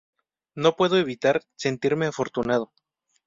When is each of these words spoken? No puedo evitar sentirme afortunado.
No 0.55 0.75
puedo 0.75 0.97
evitar 0.97 1.43
sentirme 1.55 2.07
afortunado. 2.07 2.71